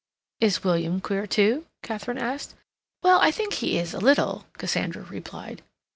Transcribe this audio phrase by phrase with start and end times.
[0.39, 2.55] "Is William queer, too?" Katharine asked.
[3.03, 5.61] "Well, I think he is a little," Cassandra replied.